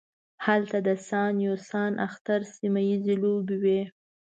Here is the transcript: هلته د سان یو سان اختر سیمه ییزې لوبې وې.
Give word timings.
هلته 0.45 0.77
د 0.87 0.89
سان 1.07 1.33
یو 1.47 1.55
سان 1.69 1.91
اختر 2.07 2.39
سیمه 2.55 2.81
ییزې 2.89 3.15
لوبې 3.23 3.57
وې. 3.63 3.81